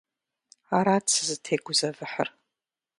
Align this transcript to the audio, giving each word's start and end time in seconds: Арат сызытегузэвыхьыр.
Арат 0.77 1.05
сызытегузэвыхьыр. 1.13 2.27